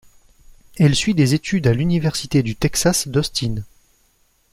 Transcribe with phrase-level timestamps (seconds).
[0.79, 3.57] Elle suit des études à l'Université du Texas d'Austin.